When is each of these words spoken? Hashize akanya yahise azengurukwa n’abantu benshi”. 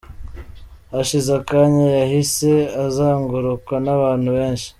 Hashize 0.93 1.29
akanya 1.39 1.87
yahise 2.01 2.51
azengurukwa 2.85 3.75
n’abantu 3.85 4.29
benshi”. 4.37 4.67